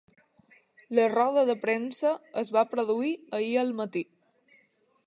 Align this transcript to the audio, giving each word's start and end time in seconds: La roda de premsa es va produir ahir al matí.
La 0.99 1.05
roda 1.11 1.43
de 1.51 1.57
premsa 1.67 2.15
es 2.43 2.53
va 2.57 2.67
produir 2.73 3.13
ahir 3.43 3.55
al 3.67 3.75
matí. 3.85 4.05